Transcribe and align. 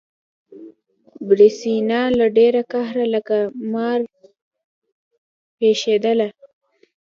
سېرېنا 1.57 2.01
له 2.17 2.25
ډېره 2.37 2.61
قهره 2.71 3.05
لکه 3.13 3.37
مار 3.71 3.99
پشېدله. 5.57 6.27